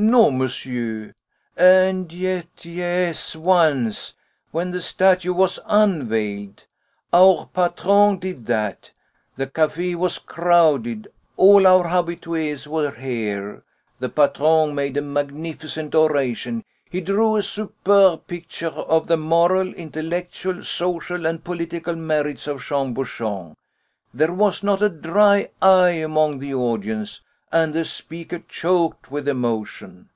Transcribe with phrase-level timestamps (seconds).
[0.00, 1.12] "No, monsieur.
[1.56, 4.14] And yet yes, once,
[4.52, 6.62] when the statue was unveiled.
[7.12, 8.92] Our patron did that.
[9.36, 11.08] The café was crowded.
[11.36, 13.64] All our habitués were there.
[13.98, 20.62] The patron made a magnificent oration; he drew a superb picture of the moral, intellectual,
[20.62, 23.56] social, and political merits of Jean Bouchon.
[24.14, 30.06] There was not a dry eye among the audience, and the speaker choked with emotion.